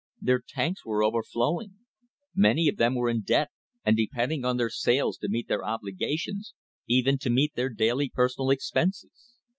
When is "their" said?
0.19-0.39, 4.57-4.71, 5.47-5.63, 7.53-7.69